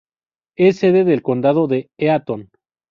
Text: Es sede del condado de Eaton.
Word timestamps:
Es 0.57 0.77
sede 0.77 1.03
del 1.03 1.21
condado 1.21 1.67
de 1.67 1.91
Eaton. 1.95 2.49